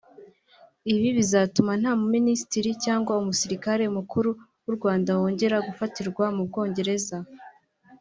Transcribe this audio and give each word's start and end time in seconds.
Ibi 0.93 1.07
bizatuma 1.17 1.71
nta 1.81 1.91
mu 1.99 2.05
Minisitiri 2.15 2.69
cyangwa 2.83 3.11
umusirikare 3.21 3.83
mukuru 3.97 4.29
w’u 4.63 4.73
Rwanda 4.77 5.09
wongera 5.19 5.57
gufatirwa 5.67 6.25
mu 6.35 6.43
Bwongereza 6.49 7.17